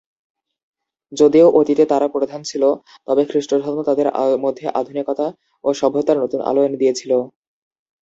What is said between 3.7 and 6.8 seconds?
তাদের মধ্যে আধুনিকতা ও সভ্যতার নতুন আলো এনে